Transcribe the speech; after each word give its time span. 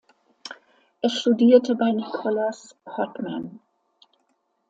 Er 1.01 1.11
studierte 1.11 1.75
bei 1.75 1.91
Nicolas 1.91 2.75
Hotman. 2.97 3.59